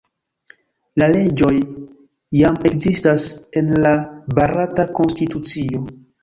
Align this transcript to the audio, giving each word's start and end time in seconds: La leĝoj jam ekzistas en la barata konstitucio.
La 1.01 1.09
leĝoj 1.11 1.51
jam 2.37 2.57
ekzistas 2.69 3.27
en 3.61 3.69
la 3.85 3.93
barata 4.41 4.87
konstitucio. 5.03 5.85